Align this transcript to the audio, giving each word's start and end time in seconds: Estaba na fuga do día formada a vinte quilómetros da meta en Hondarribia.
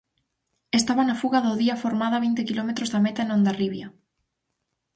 Estaba 0.79 1.03
na 1.05 1.19
fuga 1.21 1.39
do 1.45 1.51
día 1.61 1.81
formada 1.83 2.15
a 2.17 2.23
vinte 2.25 2.41
quilómetros 2.49 2.91
da 2.93 3.03
meta 3.05 3.21
en 3.23 3.31
Hondarribia. 3.33 3.87